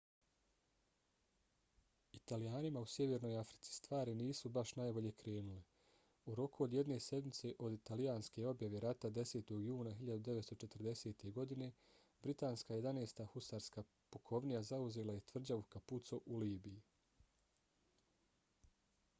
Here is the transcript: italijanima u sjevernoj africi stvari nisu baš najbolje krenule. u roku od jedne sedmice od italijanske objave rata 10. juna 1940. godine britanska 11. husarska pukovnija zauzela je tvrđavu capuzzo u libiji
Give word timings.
italijanima 2.19 2.81
u 2.85 2.89
sjevernoj 2.93 3.35
africi 3.41 3.73
stvari 3.75 4.15
nisu 4.21 4.49
baš 4.55 4.71
najbolje 4.79 5.11
krenule. 5.23 5.59
u 6.31 6.37
roku 6.39 6.63
od 6.67 6.73
jedne 6.77 6.97
sedmice 7.09 7.51
od 7.67 7.75
italijanske 7.77 8.45
objave 8.53 8.81
rata 8.87 9.13
10. 9.19 9.53
juna 9.67 9.93
1940. 10.01 11.31
godine 11.37 11.71
britanska 12.23 12.81
11. 12.81 13.25
husarska 13.35 13.83
pukovnija 14.17 14.63
zauzela 14.73 15.19
je 15.21 15.27
tvrđavu 15.33 15.69
capuzzo 15.77 16.21
u 16.25 16.43
libiji 16.45 16.85